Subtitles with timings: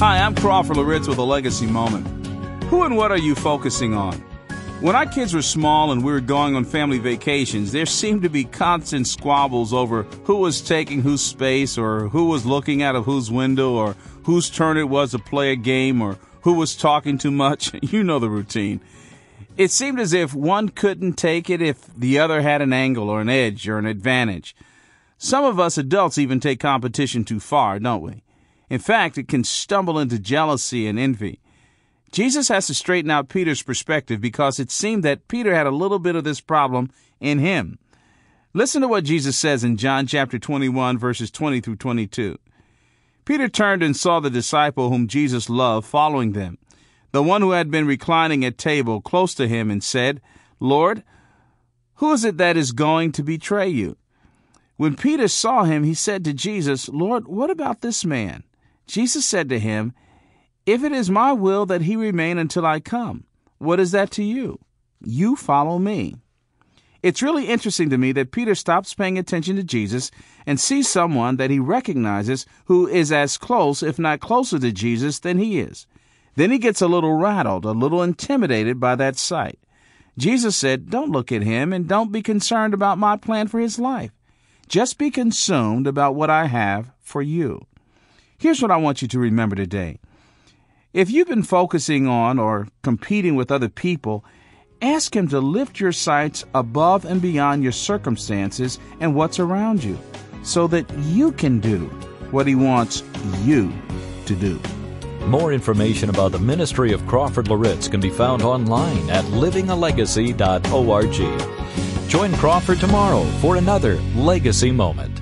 [0.00, 2.06] Hi, I'm Crawford Loritts with a legacy moment.
[2.70, 4.14] Who and what are you focusing on?
[4.80, 8.30] When our kids were small and we were going on family vacations, there seemed to
[8.30, 13.04] be constant squabbles over who was taking whose space or who was looking out of
[13.04, 17.18] whose window or whose turn it was to play a game or who was talking
[17.18, 17.70] too much.
[17.82, 18.80] You know the routine.
[19.58, 23.20] It seemed as if one couldn't take it if the other had an angle or
[23.20, 24.56] an edge or an advantage.
[25.18, 28.22] Some of us adults even take competition too far, don't we?
[28.70, 31.40] In fact, it can stumble into jealousy and envy.
[32.12, 35.98] Jesus has to straighten out Peter's perspective because it seemed that Peter had a little
[35.98, 36.90] bit of this problem
[37.20, 37.78] in him.
[38.54, 42.38] Listen to what Jesus says in John chapter 21 verses 20 through 22.
[43.24, 46.58] Peter turned and saw the disciple whom Jesus loved following them,
[47.12, 50.20] the one who had been reclining at table close to him and said,
[50.58, 51.04] Lord,
[51.96, 53.96] who is it that is going to betray you?
[54.76, 58.42] When Peter saw him, he said to Jesus, Lord, what about this man?
[58.90, 59.92] Jesus said to him,
[60.66, 63.24] If it is my will that he remain until I come,
[63.58, 64.58] what is that to you?
[65.00, 66.16] You follow me.
[67.00, 70.10] It's really interesting to me that Peter stops paying attention to Jesus
[70.44, 75.20] and sees someone that he recognizes who is as close, if not closer to Jesus
[75.20, 75.86] than he is.
[76.34, 79.60] Then he gets a little rattled, a little intimidated by that sight.
[80.18, 83.78] Jesus said, Don't look at him and don't be concerned about my plan for his
[83.78, 84.10] life.
[84.68, 87.66] Just be consumed about what I have for you.
[88.40, 89.98] Here's what I want you to remember today.
[90.94, 94.24] If you've been focusing on or competing with other people,
[94.80, 99.98] ask Him to lift your sights above and beyond your circumstances and what's around you
[100.42, 101.80] so that you can do
[102.30, 103.02] what He wants
[103.42, 103.70] you
[104.24, 104.58] to do.
[105.26, 112.08] More information about the ministry of Crawford Loritts can be found online at livingalegacy.org.
[112.08, 115.19] Join Crawford tomorrow for another Legacy Moment.